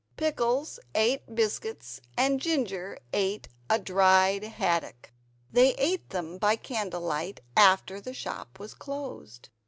[0.17, 5.11] Pickles ate biscuits and Ginger ate a dried haddock.
[5.51, 9.49] They ate them by candle light after the shop was closed.